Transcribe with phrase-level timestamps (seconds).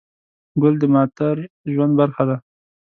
[0.61, 1.37] ګل د معطر
[1.73, 2.37] ژوند برخه ده.